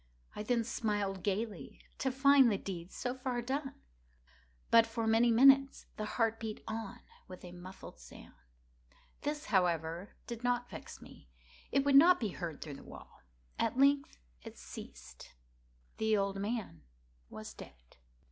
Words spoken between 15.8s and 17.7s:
The old man was